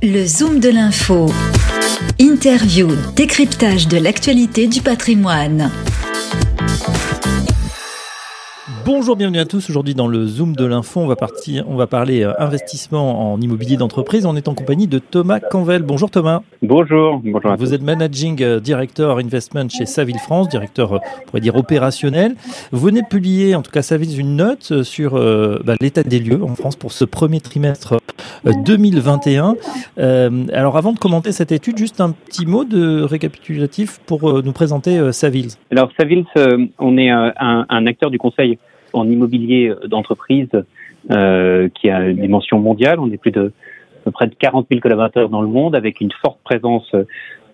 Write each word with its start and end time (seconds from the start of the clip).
Le 0.00 0.24
Zoom 0.26 0.60
de 0.60 0.68
l'info. 0.68 1.26
Interview, 2.20 2.86
décryptage 3.16 3.88
de 3.88 3.98
l'actualité 3.98 4.68
du 4.68 4.80
patrimoine. 4.80 5.72
Bonjour, 8.86 9.16
bienvenue 9.16 9.40
à 9.40 9.44
tous. 9.44 9.68
Aujourd'hui, 9.68 9.94
dans 9.94 10.06
le 10.06 10.24
Zoom 10.24 10.54
de 10.54 10.64
l'info, 10.64 11.00
on 11.00 11.08
va 11.08 11.16
partir, 11.16 11.64
on 11.68 11.74
va 11.74 11.86
parler 11.88 12.22
euh, 12.22 12.32
investissement 12.38 13.32
en 13.32 13.40
immobilier 13.40 13.76
d'entreprise. 13.76 14.24
On 14.24 14.36
est 14.36 14.46
en 14.46 14.54
compagnie 14.54 14.86
de 14.86 15.00
Thomas 15.00 15.40
Canvel. 15.40 15.82
Bonjour 15.82 16.10
Thomas. 16.10 16.42
Bonjour. 16.62 17.20
Bonjour. 17.24 17.56
Vous 17.58 17.74
êtes 17.74 17.82
managing 17.82 18.40
euh, 18.42 18.60
director 18.60 19.18
investment 19.18 19.68
chez 19.68 19.84
Saville 19.84 20.18
France, 20.18 20.48
directeur, 20.48 20.92
euh, 20.92 20.98
on 21.22 21.26
pourrait 21.26 21.40
dire 21.40 21.56
opérationnel. 21.56 22.36
Vous 22.70 22.80
venez 22.80 23.02
de 23.02 23.08
publier, 23.08 23.56
en 23.56 23.62
tout 23.62 23.72
cas 23.72 23.82
Saville, 23.82 24.18
une 24.18 24.36
note 24.36 24.84
sur 24.84 25.14
bah, 25.64 25.74
l'état 25.80 26.04
des 26.04 26.20
lieux 26.20 26.42
en 26.42 26.54
France 26.54 26.76
pour 26.76 26.92
ce 26.92 27.04
premier 27.04 27.40
trimestre 27.40 27.98
2021. 28.44 29.56
alors, 30.52 30.76
avant 30.76 30.92
de 30.92 30.98
commenter 30.98 31.32
cette 31.32 31.52
étude, 31.52 31.78
juste 31.78 32.00
un 32.00 32.12
petit 32.12 32.46
mot 32.46 32.64
de 32.64 33.02
récapitulatif 33.02 33.98
pour 34.06 34.42
nous 34.42 34.52
présenter 34.52 35.12
Saville. 35.12 35.48
Alors, 35.70 35.90
Saville, 35.98 36.24
on 36.78 36.98
est 36.98 37.10
un, 37.10 37.86
acteur 37.86 38.10
du 38.10 38.18
conseil 38.18 38.58
en 38.92 39.08
immobilier 39.08 39.72
d'entreprise 39.86 40.48
euh, 41.10 41.70
qui 41.74 41.88
a 41.88 42.06
une 42.06 42.20
dimension 42.20 42.58
mondiale. 42.58 43.00
On 43.00 43.10
est 43.10 43.16
plus 43.16 43.30
de 43.30 43.52
près 44.12 44.26
de 44.26 44.34
40 44.34 44.66
000 44.70 44.80
collaborateurs 44.82 45.30
dans 45.30 45.40
le 45.40 45.48
monde 45.48 45.74
avec 45.74 46.02
une 46.02 46.10
forte 46.12 46.38
présence 46.44 46.94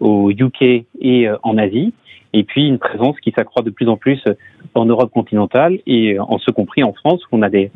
au 0.01 0.31
UK 0.31 0.63
et 1.01 1.29
euh, 1.29 1.37
en 1.43 1.57
Asie 1.57 1.93
et 2.33 2.43
puis 2.43 2.67
une 2.67 2.79
présence 2.79 3.19
qui 3.21 3.31
s'accroît 3.31 3.63
de 3.63 3.71
plus 3.71 3.89
en 3.89 3.97
plus 3.97 4.21
en 4.75 4.87
Europe 4.87 5.11
continentale 5.13 5.79
et 5.87 6.19
en 6.19 6.39
ce 6.39 6.51
compris 6.51 6.83
en 6.83 6.93
France 6.93 7.23
où 7.25 7.37
on 7.37 7.43
a 7.43 7.49
des, 7.49 7.71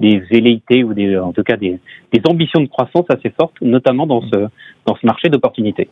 des 0.00 0.18
velléités 0.30 0.84
ou 0.84 0.92
en 1.20 1.32
tout 1.32 1.42
cas 1.42 1.56
des, 1.56 1.78
ambitions 2.28 2.60
de 2.60 2.66
croissance 2.66 3.06
assez 3.10 3.30
fortes, 3.30 3.60
notamment 3.60 4.06
dans 4.06 4.22
ce, 4.22 4.48
marché 5.02 5.28
d'opportunités. 5.28 5.88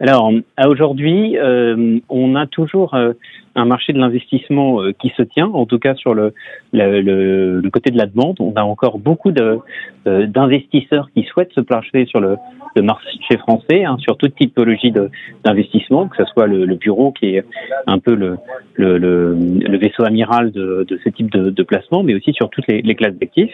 Alors, 0.00 0.32
aujourd'hui, 0.66 1.36
euh, 1.38 1.98
on 2.08 2.34
a 2.34 2.46
toujours 2.46 2.94
euh, 2.94 3.12
un 3.54 3.64
marché 3.64 3.92
de 3.92 3.98
l'investissement 3.98 4.80
euh, 4.80 4.92
qui 4.92 5.12
se 5.16 5.22
tient, 5.22 5.48
en 5.48 5.66
tout 5.66 5.78
cas 5.78 5.94
sur 5.94 6.14
le, 6.14 6.32
le, 6.72 7.60
le, 7.60 7.70
côté 7.70 7.90
de 7.90 7.98
la 7.98 8.06
demande. 8.06 8.36
On 8.40 8.52
a 8.54 8.62
encore 8.62 8.98
beaucoup 8.98 9.32
d'investisseurs 9.32 11.10
qui 11.14 11.24
souhaitent 11.24 11.52
se 11.52 11.60
placer 11.60 12.06
sur 12.06 12.20
le, 12.20 12.36
le 12.76 12.82
marché 12.82 13.36
français, 13.38 13.84
hein, 13.84 13.96
sur 13.98 14.16
toute 14.16 14.34
typologie 14.36 14.92
d'investissement, 15.44 16.08
que 16.08 16.16
ce 16.16 16.24
soit 16.32 16.46
le, 16.46 16.74
bureau 16.76 17.12
qui 17.12 17.36
est 17.36 17.44
un 17.86 17.98
peu 17.98 18.14
le, 18.14 18.38
le, 18.74 19.76
vaisseau 19.88 20.04
amiral 20.04 20.50
de, 20.50 20.86
ce 21.04 21.08
type 21.08 21.30
de, 21.30 21.50
de 21.50 21.62
placement, 21.62 22.02
mais 22.02 22.14
aussi 22.14 22.32
sur 22.32 22.50
toutes 22.50 22.66
les, 22.68 22.94
classes 22.94 23.14
d'actifs. 23.14 23.52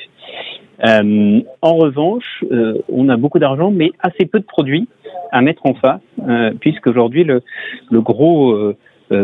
Euh, 0.86 1.40
en 1.62 1.76
revanche, 1.76 2.44
euh, 2.50 2.82
on 2.88 3.08
a 3.08 3.16
beaucoup 3.16 3.38
d'argent, 3.38 3.70
mais 3.70 3.92
assez 4.00 4.26
peu 4.26 4.40
de 4.40 4.44
produits 4.44 4.88
à 5.30 5.40
mettre 5.40 5.64
en 5.66 5.74
face, 5.74 6.00
euh, 6.28 6.52
puisqu'aujourd'hui, 6.60 7.24
le, 7.24 7.42
le 7.90 8.00
gros 8.00 8.52
euh, 8.52 8.76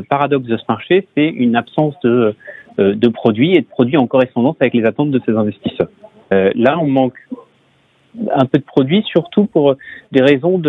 paradoxe 0.09 0.47
de 0.47 0.57
ce 0.57 0.65
marché, 0.69 1.07
c'est 1.17 1.29
une 1.29 1.57
absence 1.57 1.95
de, 2.05 2.35
produits 3.09 3.57
et 3.57 3.61
de 3.61 3.67
produits 3.67 3.97
en 3.97 4.07
correspondance 4.07 4.57
avec 4.61 4.75
les 4.75 4.85
attentes 4.85 5.11
de 5.11 5.21
ces 5.27 5.33
investisseurs. 5.33 5.91
là, 6.31 6.79
on 6.79 6.87
manque 6.87 7.19
un 8.35 8.45
peu 8.45 8.59
de 8.59 8.65
produits, 8.65 9.03
surtout 9.07 9.47
pour 9.47 9.77
des 10.13 10.23
raisons 10.23 10.61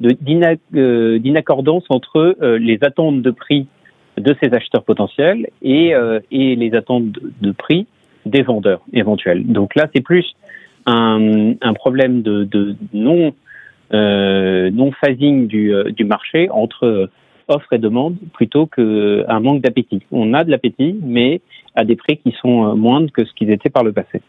d'inaccordance 0.00 1.84
entre 1.88 2.36
les 2.58 2.78
attentes 2.82 3.22
de 3.22 3.30
prix 3.30 3.66
de 4.16 4.34
ces 4.42 4.52
acheteurs 4.54 4.84
potentiels 4.84 5.48
et, 5.62 5.92
et 6.30 6.56
les 6.56 6.74
attentes 6.74 7.10
de, 7.12 7.32
de 7.40 7.52
prix 7.52 7.86
des 8.24 8.42
vendeurs 8.42 8.80
éventuels. 8.92 9.46
Donc 9.46 9.74
là, 9.74 9.88
c'est 9.94 10.00
plus 10.02 10.34
un, 10.86 11.54
un, 11.60 11.74
problème 11.74 12.22
de, 12.22 12.44
de 12.44 12.76
non 12.92 13.32
euh, 13.94 14.70
non 14.72 14.90
phasing 14.92 15.46
du, 15.46 15.72
euh, 15.72 15.90
du 15.92 16.04
marché 16.04 16.50
entre 16.50 17.08
offre 17.48 17.72
et 17.72 17.78
demande 17.78 18.16
plutôt 18.32 18.66
qu'un 18.66 19.40
manque 19.40 19.62
d'appétit. 19.62 20.02
On 20.10 20.34
a 20.34 20.42
de 20.42 20.50
l'appétit, 20.50 20.98
mais 21.04 21.40
à 21.76 21.84
des 21.84 21.94
prix 21.94 22.16
qui 22.16 22.34
sont 22.40 22.66
euh, 22.66 22.74
moindres 22.74 23.12
que 23.12 23.24
ce 23.24 23.32
qu'ils 23.34 23.50
étaient 23.50 23.70
par 23.70 23.84
le 23.84 23.92
passé. 23.92 24.20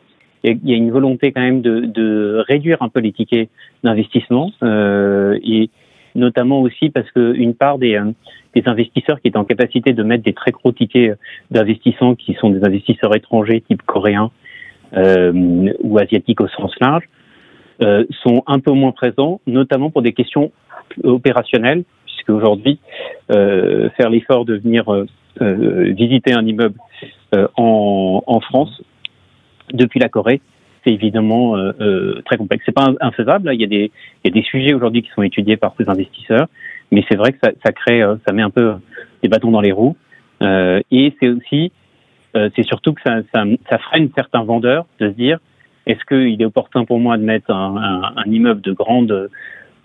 Il 0.44 0.59
y 0.63 0.73
a 0.73 0.78
une 0.78 0.91
volonté 0.91 1.31
quand 1.31 1.41
même 1.41 1.61
de, 1.61 1.79
de 1.81 2.44
réduire 2.47 2.84
un 2.84 2.90
peu 2.90 3.00
les 3.00 3.11
tickets 3.11 3.50
d'investissement 3.84 4.51
euh, 4.61 5.40
et 5.44 5.72
notamment 6.17 6.61
aussi 6.61 6.89
parce 6.89 7.09
qu'une 7.11 7.53
part 7.53 7.78
des, 7.78 7.95
euh, 7.95 8.11
des 8.53 8.63
investisseurs 8.66 9.22
qui 9.22 9.29
étaient 9.29 9.38
en 9.38 9.45
capacité 9.45 9.94
de 9.94 10.03
mettre 10.03 10.23
des 10.23 10.33
très 10.33 10.51
gros 10.51 10.72
tickets 10.72 11.17
d'investissement, 11.51 12.16
qui 12.16 12.33
sont 12.33 12.50
des 12.50 12.63
investisseurs 12.66 13.16
étrangers 13.16 13.61
type 13.61 13.81
coréens 13.83 14.31
euh, 14.95 15.72
ou 15.81 15.97
asiatiques 15.97 16.41
au 16.41 16.47
sens 16.47 16.73
large, 16.81 17.03
euh, 17.81 18.05
sont 18.23 18.44
un 18.47 18.59
peu 18.59 18.72
moins 18.72 18.91
présents, 18.91 19.39
notamment 19.45 19.91
pour 19.91 20.01
des 20.01 20.13
questions 20.13 20.51
opérationnelles, 21.03 21.83
puisque 22.05 22.29
aujourd'hui, 22.29 22.79
euh, 23.31 23.89
faire 23.91 24.09
l'effort 24.09 24.45
de 24.45 24.55
venir 24.55 24.91
euh, 24.91 25.05
euh 25.41 25.94
visiter 25.94 26.34
un 26.34 26.45
immeuble 26.45 26.79
en, 27.55 28.39
France 28.41 28.81
depuis 29.73 29.99
la 29.99 30.09
Corée, 30.09 30.41
évidemment 30.91 31.55
très 32.25 32.37
complexe. 32.37 32.63
C'est 32.65 32.75
pas 32.75 32.93
infaisable. 33.01 33.51
Il 33.53 33.61
y 33.61 33.63
a 33.63 33.67
des, 33.67 33.91
il 34.23 34.27
y 34.27 34.31
a 34.31 34.33
des 34.33 34.43
sujets 34.43 34.73
aujourd'hui 34.73 35.01
qui 35.01 35.09
sont 35.11 35.23
étudiés 35.23 35.57
par 35.57 35.73
ces 35.77 35.89
investisseurs, 35.89 36.47
mais 36.91 37.03
c'est 37.09 37.17
vrai 37.17 37.31
que 37.31 37.39
ça, 37.43 37.51
ça, 37.65 37.71
crée, 37.71 38.01
ça 38.25 38.33
met 38.33 38.41
un 38.41 38.49
peu 38.49 38.73
des 39.21 39.29
bâtons 39.29 39.51
dans 39.51 39.61
les 39.61 39.71
roues. 39.71 39.95
et 40.41 41.13
c'est 41.19 41.29
aussi, 41.29 41.71
c'est 42.33 42.63
surtout 42.63 42.93
que 42.93 43.01
ça, 43.05 43.21
ça, 43.33 43.43
ça 43.69 43.77
freine 43.79 44.09
certains 44.15 44.43
vendeurs 44.43 44.85
de 44.99 45.09
se 45.09 45.13
dire 45.13 45.39
est-ce 45.87 46.03
qu'il 46.05 46.41
est 46.41 46.45
opportun 46.45 46.83
pour 46.83 46.99
moi 46.99 47.17
de 47.17 47.23
mettre 47.23 47.49
un, 47.49 47.77
un, 47.77 48.13
un 48.17 48.31
immeuble 48.31 48.61
de 48.61 48.73
grande, 48.73 49.29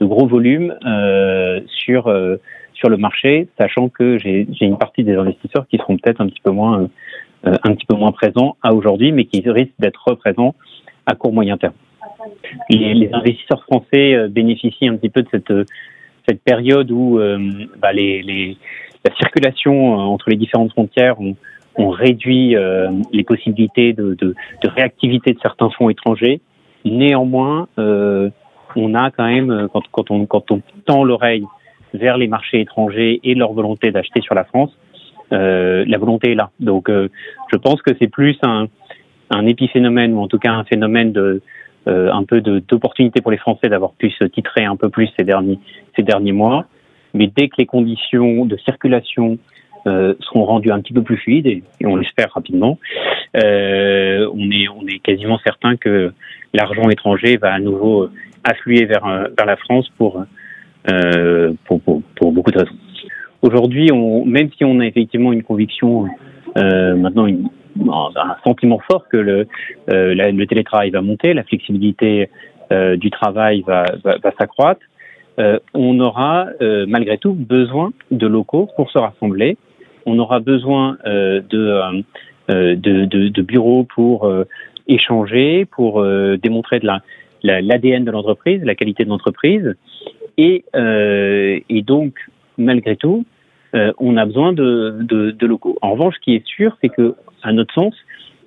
de 0.00 0.04
gros 0.04 0.26
volume 0.26 0.74
euh, 0.84 1.60
sur 1.66 2.08
euh, 2.08 2.36
sur 2.74 2.88
le 2.88 2.96
marché, 2.96 3.48
sachant 3.60 3.88
que 3.88 4.18
j'ai 4.18 4.46
une 4.60 4.78
partie 4.78 5.04
des 5.04 5.14
investisseurs 5.14 5.68
qui 5.68 5.76
seront 5.76 5.96
peut-être 5.96 6.20
un 6.20 6.26
petit 6.26 6.40
peu 6.42 6.50
moins 6.50 6.88
euh, 7.46 7.56
un 7.62 7.74
petit 7.74 7.86
peu 7.86 7.94
moins 7.94 8.10
présents 8.10 8.56
à 8.62 8.74
aujourd'hui, 8.74 9.12
mais 9.12 9.26
qui 9.26 9.48
risquent 9.48 9.78
d'être 9.78 10.14
présents 10.14 10.54
à 11.06 11.14
court 11.14 11.32
moyen 11.32 11.56
terme. 11.56 11.74
Les, 12.70 13.08
investisseurs 13.12 13.62
français 13.64 14.14
euh, 14.14 14.28
bénéficient 14.28 14.88
un 14.88 14.96
petit 14.96 15.10
peu 15.10 15.22
de 15.22 15.28
cette 15.30 15.52
cette 16.28 16.42
période 16.42 16.88
où 16.92 17.18
bah, 17.80 17.92
les, 17.92 18.22
les, 18.22 18.56
la 19.04 19.12
circulation 19.16 19.94
entre 19.94 20.30
les 20.30 20.36
différentes 20.36 20.70
frontières 20.70 21.20
ont, 21.20 21.34
on 21.76 21.88
réduit 21.88 22.56
euh, 22.56 22.90
les 23.12 23.24
possibilités 23.24 23.92
de, 23.92 24.34
réactivité 24.64 25.32
de 25.32 25.38
certains 25.40 25.70
fonds 25.70 25.88
étrangers. 25.88 26.40
Néanmoins, 26.84 27.68
euh, 27.78 28.30
on 28.76 28.94
a 28.94 29.10
quand 29.10 29.26
même, 29.26 29.50
euh, 29.50 29.68
quand, 29.68 30.10
on, 30.10 30.26
tend 30.86 31.04
l'oreille 31.04 31.44
vers 31.94 32.16
les 32.16 32.26
marchés 32.26 32.60
étrangers 32.60 33.20
et 33.22 33.34
leur 33.34 33.52
volonté 33.52 33.90
d'acheter 33.90 34.20
sur 34.20 34.34
la 34.34 34.44
France, 34.44 34.70
euh, 35.32 35.84
la 35.86 35.98
volonté 35.98 36.32
est 36.32 36.34
là. 36.34 36.50
Donc, 36.60 36.88
euh, 36.88 37.08
je 37.52 37.56
pense 37.56 37.80
que 37.82 37.90
c'est 38.00 38.08
plus 38.08 38.36
un, 38.42 38.66
un 39.32 39.46
épiphénomène 39.46 40.14
ou 40.14 40.20
en 40.20 40.28
tout 40.28 40.38
cas 40.38 40.52
un 40.52 40.64
phénomène 40.64 41.12
de 41.12 41.42
un 41.84 42.22
peu 42.22 42.40
d'opportunité 42.40 43.20
pour 43.20 43.32
les 43.32 43.38
Français 43.38 43.68
d'avoir 43.68 43.90
pu 43.94 44.08
se 44.10 44.22
titrer 44.24 44.64
un 44.64 44.76
peu 44.76 44.88
plus 44.88 45.10
ces 45.18 45.24
derniers 45.24 45.58
ces 45.96 46.04
derniers 46.04 46.30
mois. 46.30 46.66
Mais 47.12 47.26
dès 47.26 47.48
que 47.48 47.56
les 47.58 47.66
conditions 47.66 48.46
de 48.46 48.56
circulation 48.56 49.38
euh, 49.86 50.14
seront 50.20 50.44
rendus 50.44 50.70
un 50.70 50.80
petit 50.80 50.92
peu 50.92 51.02
plus 51.02 51.16
fluides 51.16 51.46
et, 51.48 51.62
on 51.84 51.96
l'espère 51.96 52.32
rapidement. 52.32 52.78
Euh, 53.36 54.30
on 54.32 54.50
est 54.50 54.68
on 54.68 54.86
est 54.86 55.00
quasiment 55.00 55.38
certain 55.44 55.76
que 55.76 56.12
l'argent 56.54 56.88
étranger 56.88 57.36
va 57.36 57.52
à 57.52 57.58
nouveau 57.58 58.08
affluer 58.44 58.84
vers 58.84 59.04
euh, 59.06 59.24
vers 59.36 59.46
la 59.46 59.56
France 59.56 59.88
pour 59.98 60.22
euh, 60.88 61.52
pour, 61.64 61.80
pour, 61.80 62.32
beaucoup 62.32 62.50
de 62.50 62.58
raisons. 62.58 62.76
Aujourd'hui, 63.40 63.88
même 64.26 64.50
si 64.56 64.64
on 64.64 64.78
a 64.80 64.86
effectivement 64.86 65.32
une 65.32 65.42
conviction, 65.42 66.06
euh, 66.56 66.94
maintenant 66.96 67.26
un 67.80 68.36
sentiment 68.44 68.80
fort 68.90 69.08
que 69.08 69.16
le, 69.16 69.46
euh, 69.90 70.14
le 70.14 70.46
télétravail 70.46 70.90
va 70.90 71.02
monter, 71.02 71.34
la 71.34 71.44
flexibilité 71.44 72.28
euh, 72.72 72.96
du 72.96 73.10
travail 73.10 73.62
va, 73.66 73.84
va, 74.04 74.16
va 74.22 74.32
s'accroître, 74.38 74.82
euh, 75.38 75.58
on 75.72 75.98
aura 76.00 76.46
malgré 76.86 77.16
tout 77.16 77.32
besoin 77.32 77.92
de 78.10 78.26
locaux 78.26 78.68
pour 78.76 78.90
se 78.90 78.98
rassembler 78.98 79.56
on 80.06 80.18
aura 80.18 80.40
besoin 80.40 80.98
euh, 81.06 81.40
euh, 81.52 82.02
euh, 82.50 82.76
de, 82.76 83.04
de, 83.04 83.28
de, 83.28 83.42
bureaux 83.42 83.84
pour 83.94 84.30
échanger, 84.88 85.64
pour 85.64 86.04
démontrer 86.42 86.80
de 86.80 86.86
la 86.86 87.00
l'ADN 87.42 88.04
de 88.04 88.10
l'entreprise, 88.12 88.62
la 88.62 88.74
qualité 88.74 89.04
de 89.04 89.08
l'entreprise. 89.08 89.74
Et, 90.38 90.64
et 90.74 91.82
donc, 91.82 92.14
malgré 92.56 92.96
tout, 92.96 93.24
on 93.74 94.16
a 94.16 94.26
besoin 94.26 94.52
de, 94.52 95.36
locaux. 95.40 95.78
En 95.82 95.92
revanche, 95.92 96.14
ce 96.16 96.20
qui 96.20 96.34
est 96.34 96.46
sûr, 96.46 96.76
c'est 96.82 96.90
que, 96.90 97.14
à 97.42 97.52
notre 97.52 97.72
sens, 97.74 97.94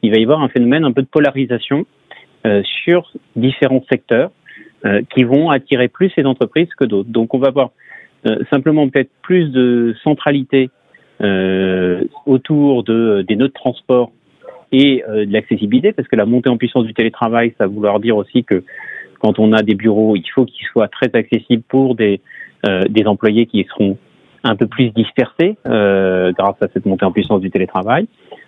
il 0.01 0.11
va 0.11 0.17
y 0.17 0.23
avoir 0.23 0.41
un 0.41 0.49
phénomène 0.49 0.85
un 0.85 0.91
peu 0.91 1.01
de 1.01 1.07
polarisation 1.07 1.85
euh, 2.45 2.61
sur 2.83 3.11
différents 3.35 3.83
secteurs 3.89 4.31
euh, 4.85 5.01
qui 5.13 5.23
vont 5.23 5.49
attirer 5.49 5.87
plus 5.87 6.11
ces 6.15 6.25
entreprises 6.25 6.69
que 6.77 6.85
d'autres. 6.85 7.09
Donc, 7.09 7.33
on 7.33 7.39
va 7.39 7.47
avoir 7.47 7.71
euh, 8.27 8.37
simplement 8.51 8.87
peut-être 8.87 9.09
plus 9.21 9.49
de 9.49 9.95
centralité 10.03 10.69
euh, 11.21 12.03
autour 12.25 12.83
de, 12.83 13.23
des 13.27 13.35
nœuds 13.35 13.47
de 13.47 13.53
transport 13.53 14.11
et 14.71 15.03
euh, 15.07 15.25
de 15.25 15.33
l'accessibilité, 15.33 15.91
parce 15.91 16.07
que 16.07 16.15
la 16.15 16.25
montée 16.25 16.49
en 16.49 16.57
puissance 16.57 16.85
du 16.85 16.93
télétravail, 16.93 17.53
ça 17.57 17.65
va 17.65 17.73
vouloir 17.73 17.99
dire 17.99 18.15
aussi 18.15 18.43
que 18.43 18.63
quand 19.19 19.39
on 19.39 19.53
a 19.53 19.63
des 19.63 19.75
bureaux, 19.75 20.15
il 20.15 20.27
faut 20.33 20.45
qu'ils 20.45 20.67
soient 20.67 20.87
très 20.87 21.09
accessibles 21.13 21.63
pour 21.67 21.95
des, 21.95 22.19
des 22.89 23.05
employés 23.05 23.45
qui 23.45 23.65
seront 23.69 23.97
un 24.45 24.55
peu 24.55 24.67
plus 24.67 24.91
dispersés 24.91 25.57
grâce 25.65 26.61
à 26.61 26.67
cette 26.73 26.85
montée 26.85 27.05
en 27.05 27.11
puissance 27.11 27.41
du 27.41 27.51
télétravail. 27.51 28.07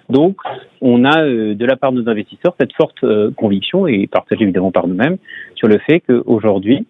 Donc, 0.10 0.38
on 0.80 1.04
a 1.04 1.24
de 1.26 1.66
la 1.66 1.76
part 1.76 1.92
de 1.92 2.02
nos 2.02 2.10
investisseurs 2.10 2.56
cette 2.60 2.74
forte 2.74 3.04
conviction, 3.36 3.88
et 3.88 4.08
partagée 4.08 4.44
évidemment 4.44 4.72
par 4.72 4.88
nous-mêmes, 4.88 5.18
sur 5.56 5.68
le 5.68 5.80
fait 5.80 6.00
qu'aujourd'hui, 6.02 6.86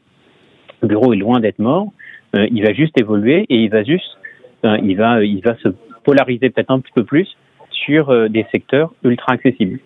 le 0.81 0.87
bureau 0.87 1.13
est 1.13 1.17
loin 1.17 1.39
d'être 1.39 1.59
mort, 1.59 1.87
il 2.35 2.61
va 2.63 2.73
juste 2.73 2.99
évoluer 2.99 3.45
et 3.49 3.55
il 3.55 3.69
va 3.69 3.83
juste, 3.83 4.17
il 4.63 4.95
va, 4.95 5.23
il 5.23 5.41
va 5.41 5.55
se 5.63 5.69
polariser 6.03 6.49
peut-être 6.49 6.71
un 6.71 6.79
petit 6.79 6.93
peu 6.93 7.03
plus 7.03 7.27
sur 7.71 8.09
euh, 8.09 8.27
des 8.27 8.45
secteurs 8.51 8.93
ultra 9.03 9.33
accessibles. 9.33 9.79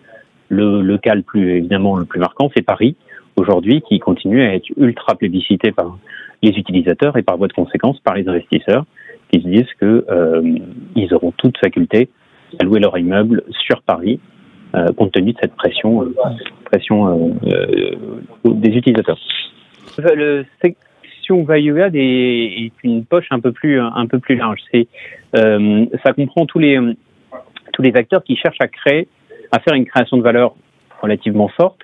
Le, 0.48 0.82
le 0.82 0.98
cas 0.98 1.14
le 1.14 1.22
plus 1.22 1.56
évidemment 1.56 1.96
le 1.96 2.04
plus 2.04 2.20
marquant, 2.20 2.50
c'est 2.54 2.62
Paris 2.62 2.96
aujourd'hui 3.36 3.82
qui 3.88 3.98
continue 3.98 4.42
à 4.42 4.54
être 4.54 4.68
ultra 4.76 5.14
plébiscité 5.14 5.72
par 5.72 5.98
les 6.42 6.50
utilisateurs 6.50 7.16
et 7.16 7.22
par 7.22 7.38
voie 7.38 7.48
de 7.48 7.52
conséquence 7.52 7.98
par 8.00 8.14
les 8.14 8.28
investisseurs 8.28 8.84
qui 9.32 9.42
se 9.42 9.48
disent 9.48 9.72
que 9.80 10.04
euh, 10.10 10.58
ils 10.94 11.12
auront 11.14 11.32
toute 11.32 11.56
faculté 11.58 12.08
à 12.60 12.64
louer 12.64 12.80
leur 12.80 12.96
immeuble 12.98 13.42
sur 13.66 13.82
Paris 13.82 14.20
euh, 14.74 14.86
compte 14.96 15.12
tenu 15.12 15.32
de 15.34 15.38
cette 15.38 15.54
pression 15.54 16.02
euh, 16.02 16.14
euh, 17.46 17.94
des 18.46 18.70
utilisateurs. 18.70 19.18
Le 19.98 20.46
section 20.62 21.42
value 21.44 21.78
add 21.78 21.94
est, 21.94 22.00
est, 22.00 22.72
une 22.82 23.04
poche 23.04 23.26
un 23.30 23.40
peu 23.40 23.52
plus 23.52 23.76
large. 24.34 24.60
Ça 25.34 26.12
comprend 26.14 26.46
tous 26.46 26.58
les 26.58 26.96
acteurs 27.94 28.24
qui 28.24 28.36
cherchent 28.36 28.62
à 28.62 29.58
faire 29.60 29.74
une 29.74 29.84
création 29.84 30.16
de 30.16 30.22
valeur 30.22 30.54
relativement 31.02 31.48
forte 31.48 31.80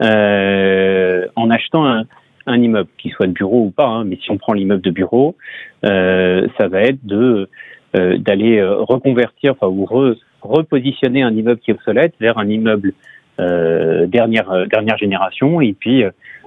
en 0.00 1.50
achetant 1.50 1.86
un, 1.86 2.04
un, 2.48 2.62
immeuble, 2.62 2.88
qu'il 2.98 3.12
soit 3.12 3.26
de 3.26 3.32
bureau 3.32 3.66
ou 3.66 3.70
pas. 3.70 3.86
Hein, 3.86 4.04
mais 4.04 4.18
si 4.22 4.30
on 4.30 4.38
prend 4.38 4.52
l'immeuble 4.52 4.82
de 4.82 4.90
bureau, 4.90 5.36
euh, 5.84 6.46
ça 6.58 6.68
va 6.68 6.82
être 6.82 7.04
de 7.04 7.48
euh, 7.96 8.18
d'aller 8.18 8.58
euh, 8.58 8.76
reconvertir, 8.76 9.52
enfin 9.52 9.68
ou 9.68 9.84
re, 9.84 10.14
repositionner 10.42 11.22
un 11.22 11.34
immeuble 11.34 11.60
qui 11.60 11.70
est 11.70 11.74
obsolète 11.74 12.14
vers 12.20 12.38
un 12.38 12.48
immeuble 12.48 12.92
dernière 13.38 14.66
dernière 14.66 14.98
génération, 14.98 15.60
et 15.60 15.72
puis 15.72 16.02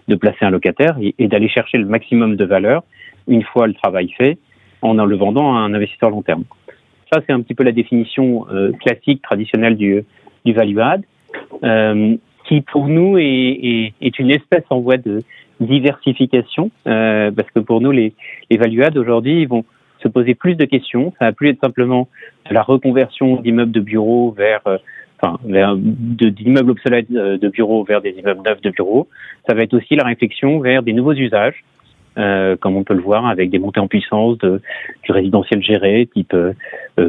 de 0.09 0.15
placer 0.15 0.43
un 0.43 0.49
locataire 0.49 0.97
et, 0.99 1.27
d'aller 1.29 1.47
chercher 1.47 1.77
le 1.77 1.85
maximum 1.85 2.35
de 2.35 2.43
valeur 2.43 2.83
une 3.29 3.43
fois 3.43 3.65
le 3.65 3.73
travail 3.73 4.09
fait, 4.17 4.37
en 4.81 4.93
le 4.95 5.15
vendant 5.15 5.55
à 5.55 5.59
un 5.59 5.73
investisseur 5.73 6.09
long 6.09 6.21
terme. 6.21 6.43
Ça, 7.09 7.21
c'est 7.25 7.31
un 7.31 7.39
petit 7.39 7.53
peu 7.53 7.63
la 7.63 7.71
définition 7.71 8.45
classique, 8.81 9.21
traditionnelle 9.21 9.77
du, 9.77 10.03
du 10.43 10.51
value 10.51 10.79
add, 10.79 11.03
qui 12.51 12.59
pour 12.59 12.89
nous 12.89 13.17
est, 13.17 13.23
est, 13.23 13.93
est, 14.01 14.19
une 14.19 14.29
espèce 14.29 14.65
en 14.69 14.81
voie 14.81 14.97
de 14.97 15.23
diversification, 15.61 16.69
euh, 16.85 17.31
parce 17.31 17.49
que 17.51 17.61
pour 17.61 17.79
nous, 17.79 17.91
les, 17.91 18.13
les 18.49 18.57
value 18.57 18.81
add 18.81 18.97
aujourd'hui, 18.97 19.43
ils 19.43 19.47
vont 19.47 19.63
se 20.03 20.09
poser 20.09 20.35
plus 20.35 20.55
de 20.55 20.65
questions. 20.65 21.13
Ça 21.17 21.25
va 21.27 21.31
plus 21.31 21.47
être 21.47 21.61
simplement 21.61 22.09
de 22.49 22.53
la 22.53 22.61
reconversion 22.61 23.37
d'immeubles 23.37 23.71
de 23.71 23.79
bureaux 23.79 24.31
vers, 24.31 24.59
euh, 24.67 24.77
enfin, 25.21 25.37
vers 25.45 25.77
d'immeubles 25.77 26.71
obsolètes 26.71 27.09
de 27.09 27.47
bureaux 27.47 27.85
vers 27.85 28.01
des 28.01 28.11
immeubles 28.11 28.41
neufs 28.45 28.61
de 28.61 28.71
bureaux. 28.71 29.07
Ça 29.47 29.53
va 29.53 29.63
être 29.63 29.73
aussi 29.73 29.95
la 29.95 30.03
réflexion 30.03 30.59
vers 30.59 30.83
des 30.83 30.91
nouveaux 30.91 31.13
usages 31.13 31.63
euh, 32.17 32.57
comme 32.57 32.75
on 32.75 32.83
peut 32.83 32.93
le 32.93 33.01
voir 33.01 33.25
avec 33.27 33.49
des 33.49 33.59
montées 33.59 33.79
en 33.79 33.87
puissance 33.87 34.37
de, 34.39 34.61
du 35.03 35.13
résidentiel 35.13 35.63
géré, 35.63 36.09
type 36.13 36.33
euh, 36.33 36.53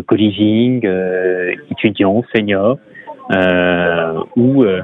co-living, 0.06 0.86
euh, 0.86 1.54
étudiants, 1.72 2.22
seniors, 2.32 2.78
euh, 2.78 2.91
ou, 4.36 4.64
euh, 4.64 4.82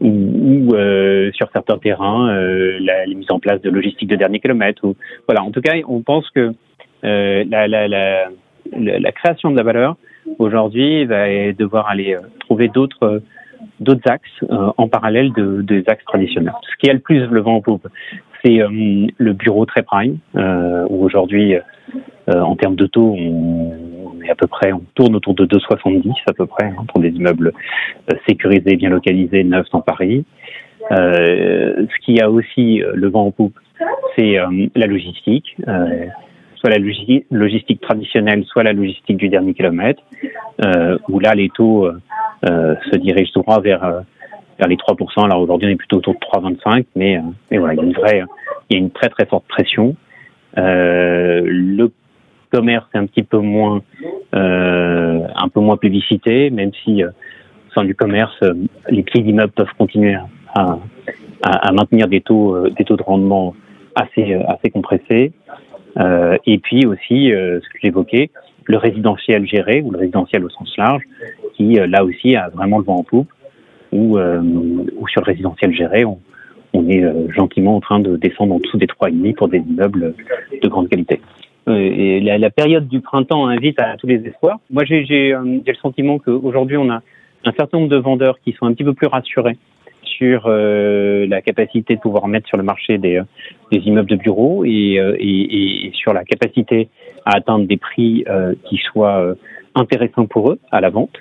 ou, 0.00 0.08
ou 0.08 0.74
euh, 0.74 1.30
sur 1.32 1.50
certains 1.52 1.78
terrains, 1.78 2.32
la, 2.80 3.06
la, 3.06 3.14
mise 3.14 3.30
en 3.30 3.38
place 3.38 3.60
de 3.60 3.70
logistique 3.70 4.08
de 4.08 4.16
dernier 4.16 4.40
kilomètre. 4.40 4.84
Ou, 4.84 4.96
voilà, 5.28 5.42
en 5.42 5.50
tout 5.50 5.60
cas, 5.60 5.74
on 5.86 6.02
pense 6.02 6.28
que 6.30 6.52
la, 7.02 7.68
la, 7.68 7.88
la, 7.88 8.28
la, 8.76 9.12
création 9.12 9.50
de 9.50 9.56
la 9.56 9.62
valeur 9.62 9.96
aujourd'hui 10.38 11.04
va 11.04 11.52
devoir 11.52 11.88
aller 11.88 12.16
trouver 12.40 12.68
d'autres 12.68 13.22
d'autres 13.80 14.08
axes 14.10 14.28
euh, 14.42 14.70
en 14.76 14.88
parallèle 14.88 15.32
de, 15.32 15.62
des 15.62 15.84
axes 15.86 16.04
traditionnels. 16.04 16.52
Ce 16.70 16.76
qui 16.78 16.90
a 16.90 16.92
le 16.92 16.98
plus 16.98 17.26
le 17.26 17.40
vent 17.40 17.56
en 17.56 17.60
poupe, 17.60 17.86
c'est 18.44 18.60
euh, 18.60 18.68
le 18.70 19.32
bureau 19.32 19.66
très 19.66 19.82
prime, 19.82 20.18
euh, 20.36 20.86
où 20.88 21.04
aujourd'hui, 21.04 21.56
en 22.28 22.54
termes 22.54 22.76
de 22.76 22.86
taux, 22.86 23.16
on, 23.18 23.99
on, 24.20 24.24
est 24.24 24.30
à 24.30 24.34
peu 24.34 24.46
près, 24.46 24.72
on 24.72 24.82
tourne 24.94 25.16
autour 25.16 25.34
de 25.34 25.46
2,70 25.46 26.12
à 26.26 26.32
peu 26.32 26.46
près, 26.46 26.66
hein, 26.66 26.84
pour 26.88 27.00
des 27.00 27.10
immeubles 27.10 27.52
sécurisés, 28.28 28.76
bien 28.76 28.90
localisés, 28.90 29.44
neufs 29.44 29.70
dans 29.72 29.80
Paris. 29.80 30.24
ce 30.90 32.04
qui 32.04 32.20
a 32.20 32.30
aussi 32.30 32.82
le 32.94 33.08
vent 33.08 33.26
en 33.26 33.30
poupe, 33.30 33.58
c'est 34.16 34.36
la 34.74 34.86
logistique 34.86 35.56
soit 36.60 36.70
la 36.70 36.78
logistique, 36.78 37.80
traditionnelle, 37.80 38.44
soit 38.44 38.62
la 38.62 38.72
logistique 38.72 39.16
du 39.16 39.28
dernier 39.28 39.54
kilomètre, 39.54 40.02
euh, 40.64 40.98
où 41.08 41.18
là 41.18 41.34
les 41.34 41.48
taux 41.48 41.86
euh, 41.86 42.74
se 42.90 42.96
dirigent 42.96 43.32
droit 43.34 43.60
vers, 43.60 43.82
euh, 43.82 44.00
vers 44.58 44.68
les 44.68 44.76
3%. 44.76 45.24
Alors 45.24 45.40
aujourd'hui 45.40 45.68
on 45.68 45.72
est 45.72 45.76
plutôt 45.76 45.96
autour 45.96 46.14
de 46.14 46.18
3,25, 46.18 46.84
mais, 46.96 47.16
euh, 47.16 47.22
mais 47.50 47.58
voilà, 47.58 47.74
il 47.74 47.78
y 47.78 47.80
a 47.80 47.84
une 47.84 47.92
vraie, 47.92 48.24
il 48.68 48.74
y 48.74 48.76
a 48.76 48.78
une 48.78 48.90
très 48.90 49.08
très 49.08 49.26
forte 49.26 49.46
pression. 49.48 49.96
Euh, 50.58 51.42
le 51.44 51.90
commerce 52.50 52.86
est 52.94 52.98
un 52.98 53.06
petit 53.06 53.22
peu 53.22 53.38
moins, 53.38 53.82
un 54.32 55.48
peu 55.52 55.60
moins 55.60 55.76
plébiscité, 55.76 56.50
même 56.50 56.70
si 56.84 57.04
au 57.04 57.08
sein 57.74 57.84
du 57.84 57.94
commerce, 57.94 58.38
les 58.88 59.02
prix 59.02 59.22
d'immeubles 59.22 59.52
peuvent 59.52 59.72
continuer 59.78 60.16
à, 60.54 60.78
à, 61.42 61.68
à, 61.68 61.72
maintenir 61.72 62.08
des 62.08 62.20
taux, 62.20 62.68
des 62.70 62.84
taux 62.84 62.96
de 62.96 63.02
rendement 63.02 63.54
assez, 63.94 64.34
assez 64.34 64.70
compressés. 64.70 65.32
Euh, 65.98 66.36
et 66.46 66.58
puis 66.58 66.86
aussi, 66.86 67.32
euh, 67.32 67.60
ce 67.60 67.68
que 67.68 67.78
j'évoquais, 67.82 68.30
le 68.64 68.76
résidentiel 68.76 69.46
géré 69.46 69.82
ou 69.82 69.90
le 69.90 69.98
résidentiel 69.98 70.44
au 70.44 70.50
sens 70.50 70.76
large, 70.76 71.02
qui 71.54 71.78
euh, 71.78 71.86
là 71.86 72.04
aussi 72.04 72.36
a 72.36 72.48
vraiment 72.50 72.78
le 72.78 72.84
vent 72.84 72.96
en 72.96 73.02
poupe, 73.02 73.30
ou, 73.92 74.20
ou 74.20 75.08
sur 75.08 75.20
le 75.20 75.26
résidentiel 75.26 75.74
géré, 75.74 76.04
on, 76.04 76.20
on 76.74 76.88
est 76.88 77.04
gentiment 77.34 77.74
en 77.74 77.80
train 77.80 77.98
de 77.98 78.16
descendre 78.16 78.54
en 78.54 78.58
dessous 78.58 78.76
des 78.76 78.86
3,5 78.86 79.34
pour 79.34 79.48
des 79.48 79.58
immeubles 79.58 80.14
de 80.62 80.68
grande 80.68 80.88
qualité. 80.88 81.20
Et 81.76 82.20
la, 82.20 82.50
période 82.50 82.88
du 82.88 83.00
printemps 83.00 83.46
invite 83.46 83.80
à 83.80 83.96
tous 83.96 84.06
les 84.06 84.26
espoirs. 84.26 84.58
Moi, 84.70 84.84
j'ai 84.84 85.04
le 85.34 85.74
sentiment 85.80 86.18
qu'aujourd'hui, 86.18 86.76
on 86.76 86.90
a 86.90 87.00
un 87.44 87.52
certain 87.52 87.78
nombre 87.78 87.90
de 87.90 87.96
vendeurs 87.96 88.38
qui 88.40 88.52
sont 88.52 88.66
un 88.66 88.74
petit 88.74 88.84
peu 88.84 88.94
plus 88.94 89.06
rassurés 89.06 89.56
sur 90.20 90.44
euh, 90.46 91.26
la 91.26 91.40
capacité 91.40 91.96
de 91.96 92.00
pouvoir 92.00 92.28
mettre 92.28 92.46
sur 92.46 92.58
le 92.58 92.62
marché 92.62 92.98
des, 92.98 93.16
euh, 93.16 93.24
immeubles 93.72 94.10
de 94.10 94.16
bureaux 94.16 94.64
et, 94.66 94.98
euh, 94.98 95.16
sur 95.94 96.12
la 96.12 96.24
capacité 96.24 96.88
à 97.24 97.36
atteindre 97.36 97.66
des 97.66 97.78
prix 97.78 98.24
euh, 98.28 98.54
qui 98.64 98.76
soient 98.76 99.20
euh, 99.20 99.34
intéressants 99.74 100.26
pour 100.26 100.50
eux 100.50 100.58
à 100.70 100.80
la 100.80 100.90
vente. 100.90 101.16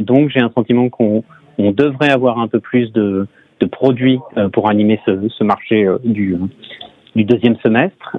donc 0.00 0.28
j'ai 0.28 0.40
un 0.40 0.52
sentiment 0.54 0.90
qu'on 0.90 1.24
on 1.56 1.72
devrait 1.72 2.10
avoir 2.10 2.38
un 2.38 2.48
peu 2.48 2.60
plus 2.60 2.92
de, 2.92 3.26
produits 3.70 4.18
pour 4.52 4.68
animer 4.68 5.00
ce, 5.06 5.28
ce 5.28 5.44
marché 5.44 5.88
du, 6.04 6.36
du 7.16 7.24
deuxième 7.24 7.56
semestre. 7.58 8.18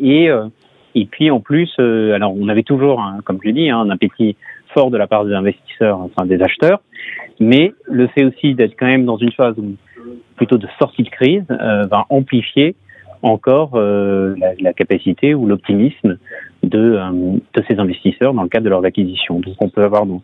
et, 0.00 0.28
et 0.94 1.06
puis 1.06 1.30
en 1.30 1.40
plus, 1.40 1.70
alors 1.78 2.34
on 2.36 2.48
avait 2.48 2.62
toujours, 2.62 3.00
hein, 3.00 3.18
comme 3.24 3.38
je 3.42 3.48
l'ai 3.48 3.54
dit, 3.54 3.70
hein, 3.70 3.80
un 3.80 3.90
appétit 3.90 4.36
fort 4.74 4.90
de 4.90 4.96
la 4.96 5.06
part 5.06 5.24
des 5.24 5.34
investisseurs, 5.34 5.98
enfin 5.98 6.26
des 6.26 6.42
acheteurs, 6.42 6.80
mais 7.38 7.72
le 7.84 8.06
fait 8.08 8.24
aussi 8.24 8.54
d'être 8.54 8.74
quand 8.78 8.86
même 8.86 9.04
dans 9.04 9.16
une 9.16 9.32
phase 9.32 9.58
où, 9.58 9.74
plutôt 10.36 10.58
de 10.58 10.66
sortie 10.78 11.02
de 11.02 11.10
crise 11.10 11.44
euh, 11.50 11.86
va 11.86 12.06
amplifier 12.08 12.74
encore 13.22 13.72
euh, 13.74 14.34
la, 14.38 14.54
la, 14.58 14.72
capacité 14.72 15.34
ou 15.34 15.46
l'optimisme 15.46 16.16
de, 16.62 16.78
euh, 16.78 17.38
de 17.54 17.64
ces 17.68 17.78
investisseurs 17.78 18.32
dans 18.32 18.42
le 18.42 18.48
cadre 18.48 18.64
de 18.64 18.70
leurs 18.70 18.84
acquisitions. 18.84 19.40
Donc 19.40 19.54
on 19.60 19.68
peut 19.68 19.82
avoir 19.82 20.06
donc 20.06 20.22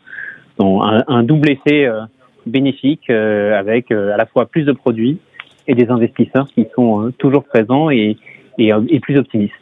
un, 0.59 1.03
un, 1.07 1.23
double 1.23 1.51
effet 1.51 1.85
euh, 1.85 2.01
bénéfique 2.47 3.11
euh, 3.11 3.59
avec 3.59 3.91
à 3.91 4.17
la 4.17 4.27
fois 4.27 4.47
plus 4.47 4.65
de 4.65 4.73
produits 4.73 5.19
et 5.67 5.75
des 5.75 5.91
investisseurs 5.91 6.49
qui 6.55 6.67
sont 6.75 7.13
toujours 7.19 7.45
présents 7.45 7.91
et, 7.91 8.17
et, 8.59 8.71
et 8.89 9.01
plus 9.01 9.19
optimistes. 9.19 9.55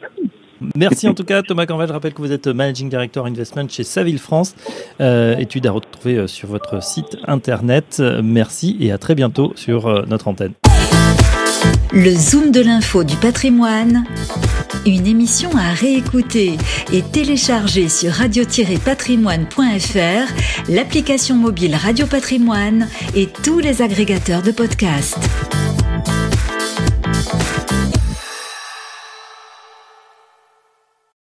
Merci 0.75 1.07
en 1.07 1.13
tout 1.13 1.23
cas 1.23 1.41
Thomas 1.41 1.65
Canval, 1.65 1.87
je 1.87 1.93
rappelle 1.93 2.13
que 2.13 2.21
vous 2.21 2.31
êtes 2.31 2.47
Managing 2.47 2.89
Director 2.89 3.25
Investment 3.25 3.67
chez 3.69 3.83
Saville 3.83 4.19
France, 4.19 4.55
euh, 5.01 5.35
étude 5.37 5.67
à 5.67 5.71
retrouver 5.71 6.15
euh, 6.15 6.27
sur 6.27 6.47
votre 6.47 6.81
site 6.81 7.17
internet. 7.27 8.01
Merci 8.23 8.77
et 8.79 8.91
à 8.91 8.97
très 8.97 9.15
bientôt 9.15 9.53
sur 9.55 9.87
euh, 9.87 10.03
notre 10.07 10.27
antenne. 10.27 10.53
Le 11.91 12.11
Zoom 12.11 12.51
de 12.51 12.61
l'info 12.61 13.03
du 13.03 13.15
patrimoine, 13.15 14.05
une 14.85 15.07
émission 15.07 15.49
à 15.55 15.73
réécouter 15.73 16.57
et 16.91 17.01
télécharger 17.01 17.89
sur 17.89 18.11
radio-patrimoine.fr, 18.11 20.69
l'application 20.69 21.35
mobile 21.35 21.75
Radio 21.75 22.05
Patrimoine 22.05 22.87
et 23.15 23.27
tous 23.27 23.59
les 23.59 23.81
agrégateurs 23.81 24.41
de 24.41 24.51
podcasts. 24.51 25.17